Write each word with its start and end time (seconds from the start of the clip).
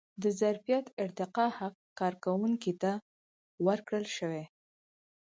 د 0.23 0.23
ظرفیت 0.39 0.85
ارتقا 1.03 1.45
حق 1.57 1.75
کارکوونکي 1.99 2.73
ته 2.81 2.91
ورکړل 3.65 4.05
شوی. 4.17 4.43